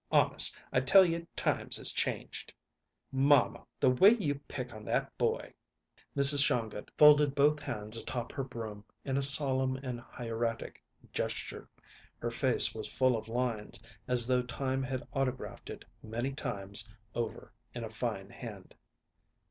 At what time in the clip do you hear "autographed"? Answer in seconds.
15.13-15.69